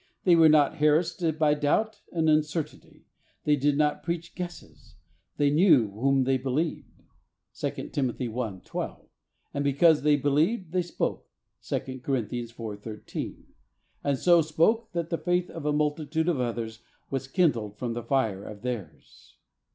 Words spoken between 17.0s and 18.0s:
was kindled from